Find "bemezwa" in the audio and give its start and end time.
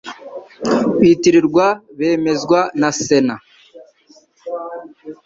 1.97-2.59